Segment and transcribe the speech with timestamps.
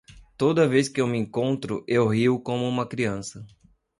[0.37, 3.45] Toda vez que eu me encontro, eu rio como uma criança.